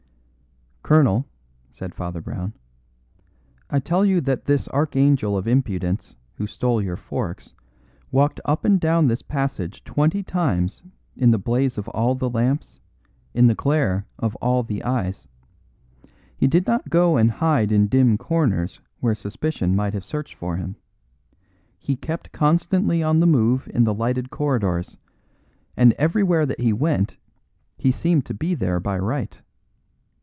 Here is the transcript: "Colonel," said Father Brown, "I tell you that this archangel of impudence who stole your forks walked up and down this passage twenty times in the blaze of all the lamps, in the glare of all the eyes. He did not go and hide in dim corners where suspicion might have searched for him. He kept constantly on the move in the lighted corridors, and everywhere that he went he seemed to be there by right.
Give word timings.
"Colonel," 0.83 1.25
said 1.69 1.95
Father 1.95 2.19
Brown, 2.19 2.51
"I 3.69 3.79
tell 3.79 4.03
you 4.03 4.19
that 4.21 4.43
this 4.43 4.67
archangel 4.69 5.37
of 5.37 5.47
impudence 5.47 6.17
who 6.35 6.45
stole 6.45 6.81
your 6.81 6.97
forks 6.97 7.53
walked 8.11 8.41
up 8.43 8.65
and 8.65 8.77
down 8.77 9.07
this 9.07 9.21
passage 9.21 9.85
twenty 9.85 10.21
times 10.21 10.83
in 11.15 11.31
the 11.31 11.37
blaze 11.37 11.77
of 11.77 11.87
all 11.89 12.13
the 12.13 12.29
lamps, 12.29 12.81
in 13.33 13.47
the 13.47 13.55
glare 13.55 14.05
of 14.19 14.35
all 14.37 14.63
the 14.63 14.83
eyes. 14.83 15.27
He 16.35 16.45
did 16.47 16.67
not 16.67 16.89
go 16.89 17.15
and 17.15 17.31
hide 17.31 17.71
in 17.71 17.87
dim 17.87 18.17
corners 18.17 18.81
where 18.99 19.15
suspicion 19.15 19.73
might 19.73 19.93
have 19.93 20.03
searched 20.03 20.35
for 20.35 20.57
him. 20.57 20.75
He 21.79 21.95
kept 21.95 22.33
constantly 22.33 23.01
on 23.01 23.21
the 23.21 23.27
move 23.27 23.69
in 23.73 23.85
the 23.85 23.93
lighted 23.93 24.29
corridors, 24.29 24.97
and 25.77 25.93
everywhere 25.93 26.45
that 26.47 26.59
he 26.59 26.73
went 26.73 27.15
he 27.77 27.91
seemed 27.93 28.25
to 28.25 28.33
be 28.33 28.55
there 28.55 28.81
by 28.81 28.99
right. 28.99 29.41